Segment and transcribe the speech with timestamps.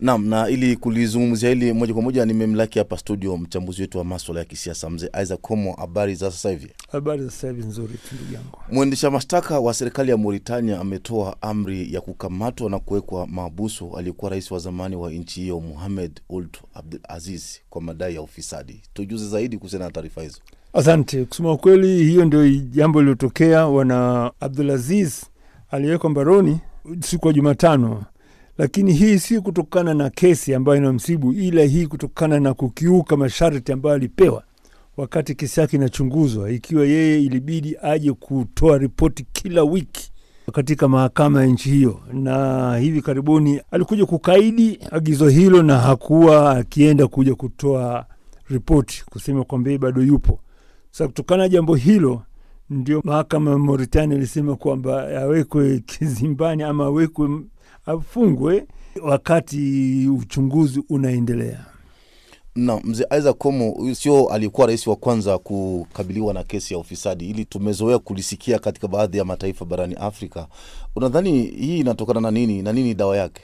[0.00, 4.40] Naam, na ili kulizungumzia hili moja kwa moja nimemlaki hapa studio mchambuzi wetu wa maswala
[4.40, 5.72] ya kisiasa mzee Isaac Komo.
[5.72, 6.70] Habari za sasa hivi?
[6.92, 8.58] Habari za sasa hivi nzuri tu ndugu yangu.
[8.72, 14.50] Mwendesha mashtaka wa serikali ya Mauritania ametoa amri ya kukamatwa na kuwekwa mahabusu aliyekuwa rais
[14.50, 18.82] wa zamani wa nchi hiyo Mohamed Ould Abdel Aziz kwa madai ya ufisadi.
[18.94, 20.38] Tujuze zaidi kuhusiana na taarifa hizo.
[20.72, 21.24] Asante.
[21.24, 23.66] Kusema kweli, hiyo ndio jambo lililotokea.
[23.66, 25.22] Wana Abdulaziz
[25.70, 26.58] aliyewekwa mbaroni
[27.00, 28.04] siku ya Jumatano,
[28.58, 33.94] lakini hii si kutokana na kesi ambayo inamsibu, ila hii kutokana na kukiuka masharti ambayo
[33.94, 34.42] alipewa
[34.96, 40.12] wakati kesi yake inachunguzwa, ikiwa yeye ilibidi aje kutoa ripoti kila wiki
[40.52, 47.06] katika mahakama ya nchi hiyo, na hivi karibuni alikuja kukaidi agizo hilo na hakuwa akienda
[47.06, 48.06] kuja kutoa
[48.50, 50.40] ripoti kusema kwamba yeye bado yupo.
[50.90, 52.22] Sasa kutokana na jambo hilo
[52.70, 57.28] ndio mahakama ya Mauritania ilisema kwamba awekwe kizimbani ama awekwe
[57.88, 58.66] afungwe
[59.02, 61.64] wakati uchunguzi unaendelea.
[62.54, 67.30] Na mzee Isaac Komo huyu sio aliyekuwa rais wa kwanza kukabiliwa na kesi ya ufisadi,
[67.30, 70.46] ili tumezoea kulisikia katika baadhi ya mataifa barani Afrika.
[70.96, 73.42] Unadhani hii inatokana na nini na nini dawa yake?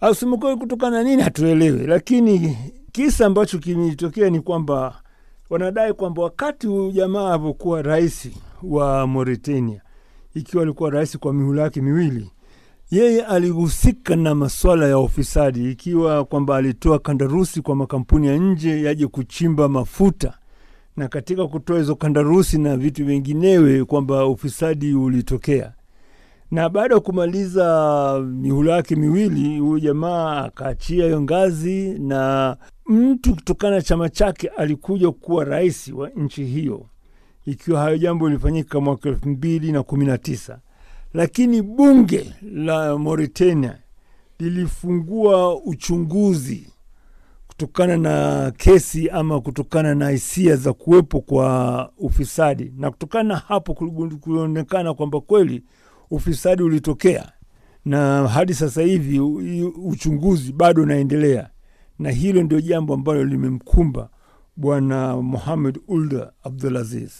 [0.00, 2.56] Asema kweli, kutokana na nini hatuelewi, lakini
[2.92, 5.00] kisa ambacho kimetokea ni kwamba
[5.50, 8.28] wanadai kwamba wakati huyu jamaa alivyokuwa rais
[8.62, 9.80] wa Mauritania,
[10.34, 12.30] ikiwa alikuwa rais kwa mihula yake miwili,
[12.90, 19.06] yeye alihusika na masuala ya ufisadi, ikiwa kwamba alitoa kandarusi kwa makampuni ya nje yaje
[19.06, 20.38] kuchimba mafuta,
[20.96, 25.72] na katika kutoa hizo kandarusi na vitu vinginewe, kwamba ufisadi ulitokea.
[26.50, 33.76] Na baada ya kumaliza mihula yake miwili, huyu jamaa akaachia hiyo ngazi, na mtu kutokana
[33.76, 36.86] na chama chake alikuja kuwa rais wa nchi hiyo,
[37.46, 40.58] ikiwa hayo jambo lilifanyika mwaka elfu mbili na kumi na tisa
[41.22, 43.78] lakini bunge la Mauritania
[44.38, 46.72] lilifungua uchunguzi
[47.46, 53.74] kutokana na kesi ama kutokana na hisia za kuwepo kwa ufisadi, na kutokana na hapo
[54.20, 55.62] kulionekana kwamba kweli
[56.10, 57.32] ufisadi ulitokea,
[57.84, 59.20] na hadi sasa hivi
[59.84, 61.50] uchunguzi bado unaendelea,
[61.98, 64.08] na hilo ndio jambo ambalo limemkumba
[64.56, 67.10] bwana Mohamed Ulda Abdulaziz.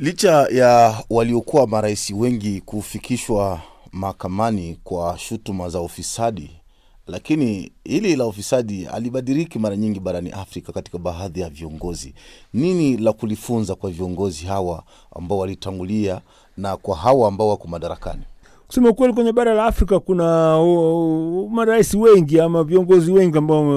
[0.00, 3.60] Licha ya waliokuwa marais wengi kufikishwa
[3.92, 6.50] mahakamani kwa shutuma za ufisadi,
[7.06, 12.14] lakini hili la ufisadi alibadiriki mara nyingi barani Afrika katika baadhi ya viongozi.
[12.54, 14.82] Nini la kulifunza kwa viongozi hawa
[15.16, 16.20] ambao walitangulia
[16.56, 18.22] na kwa hawa ambao wako madarakani?
[18.66, 23.68] Kusema kweli, kwenye bara la Afrika kuna uh, marais wengi ama viongozi wengi ambao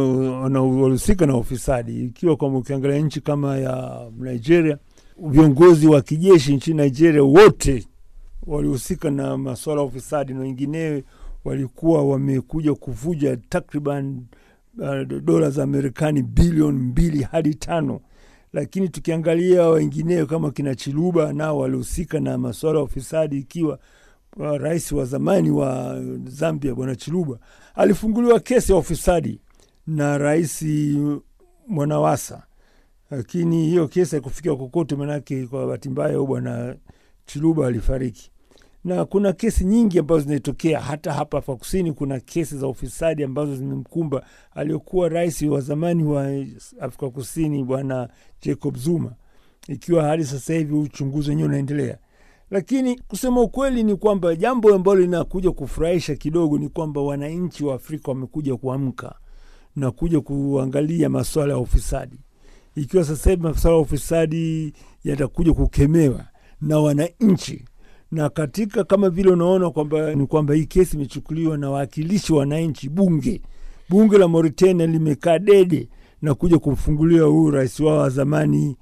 [0.82, 4.78] walihusika na ufisadi, ikiwa kwamba ukiangalia nchi kama ya Nigeria
[5.18, 7.88] viongozi wa kijeshi nchini Nigeria wote
[8.48, 11.04] walihusika na masuala ya ufisadi na wenginewe
[11.46, 14.26] walikuwa wamekuja kuvuja takriban
[14.80, 18.00] uh, dola za Marekani bilioni mbili hadi tano.
[18.54, 23.80] Lakini tukiangalia wenginewe kama kina Chiluba nao walihusika na masuala ya ufisadi, ikiwa
[24.38, 27.38] uh, rais wa zamani wa Zambia bwana Chiluba
[27.76, 29.40] alifunguliwa kesi ya ufisadi
[29.88, 30.66] na rais
[31.68, 32.44] Mwanawasa
[33.12, 36.76] lakini hiyo kesi haikufikia kokote, manake kwa bahati mbaya bwana
[37.26, 38.30] Chiluba alifariki.
[38.84, 41.94] Na kuna kesi nyingi ambazo zinatokea hata hapa Afrika Kusini.
[41.94, 44.26] Kuna kesi za ufisadi ambazo zimemkumba
[44.56, 46.28] aliyokuwa rais wa zamani wa
[46.80, 48.10] Afrika Kusini bwana
[48.42, 49.14] Jacob Zuma,
[49.68, 51.98] ikiwa hadi sasa hivi uchunguzi wenyewe unaendelea.
[52.52, 58.12] Lakini kusema ukweli ni kwamba jambo ambalo linakuja kufurahisha kidogo ni kwamba wananchi wa Afrika
[58.12, 59.16] wamekuja kuamka
[59.76, 62.20] na kuja kuangalia masuala ya ufisadi
[62.76, 64.74] ikiwa sasa hivi masuala ya ufisadi
[65.04, 66.26] yatakuja kukemewa
[66.62, 67.66] na wananchi,
[68.12, 72.90] na katika kama vile unaona kwamba ni kwamba hii kesi imechukuliwa na wawakilishi wa wananchi.
[72.90, 73.42] Bunge
[73.90, 75.90] bunge la Mauritania limekaa dede
[76.22, 78.78] na kuja kumfungulia huyu rais wao wa zamani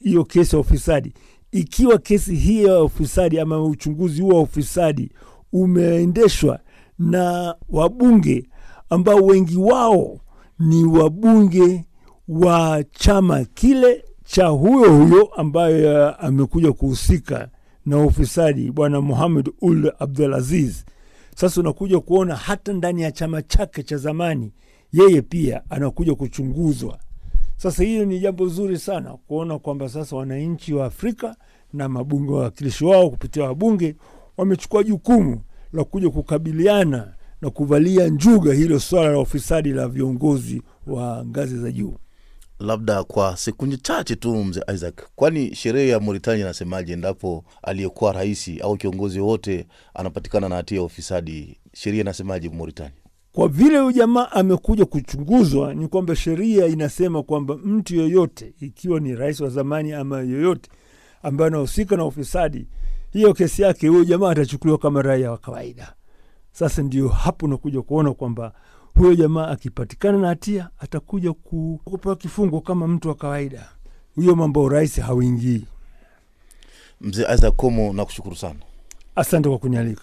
[0.00, 1.12] hiyo kesi ya ufisadi.
[1.52, 5.10] Ikiwa kesi hii ya ufisadi ama uchunguzi huo wa ufisadi
[5.52, 6.60] umeendeshwa
[6.98, 8.46] na wabunge
[8.90, 10.20] ambao wengi wao
[10.58, 11.84] ni wabunge
[12.34, 17.48] wa chama kile cha huyo huyo ambaye uh, amekuja kuhusika
[17.86, 20.84] na ufisadi bwana Muhamed Ul Abdul Aziz.
[21.36, 24.52] Sasa unakuja kuona hata ndani ya chama chake cha zamani
[24.92, 26.98] yeye pia anakuja kuchunguzwa.
[27.56, 31.36] Sasa hiyo ni jambo zuri sana kuona kwamba sasa wananchi wa Afrika
[31.72, 33.96] na mabunge wawakilishi wao kupitia wabunge
[34.36, 35.40] wamechukua jukumu
[35.72, 41.72] la kuja kukabiliana na kuvalia njuga hilo swala la ufisadi la viongozi wa ngazi za
[41.72, 41.94] juu.
[42.60, 48.50] Labda kwa sekunde chache tu, mzee Isaac, kwani sheria ya Mauritania inasemaje endapo aliyekuwa rais
[48.62, 51.58] au kiongozi wote anapatikana na hatia ya ufisadi?
[51.74, 52.92] Sheria inasemaje Mauritania?
[53.32, 59.14] kwa vile huyu jamaa amekuja kuchunguzwa, ni kwamba sheria inasema kwamba mtu yoyote, ikiwa ni
[59.14, 60.70] rais wa zamani ama yoyote
[61.22, 62.66] ambaye anahusika na ufisadi,
[63.12, 65.94] hiyo kesi yake, huyo jamaa atachukuliwa kama raia wa kawaida.
[66.52, 68.52] Sasa ndio hapo unakuja kuona kwamba
[69.00, 73.68] huyo jamaa akipatikana na hatia atakuja ku- kupewa kifungo kama mtu wa kawaida.
[74.14, 75.64] Huyo mambo urais hauingii.
[77.00, 78.58] Mzee Isaac Komo, nakushukuru sana.
[79.16, 80.02] Asante kwa kunialika.